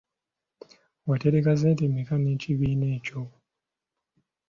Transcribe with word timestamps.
Watereka 1.07 1.51
ssente 1.55 1.83
mmeka 1.89 2.15
n'ekibiina 2.19 2.85
ekyo? 2.97 3.21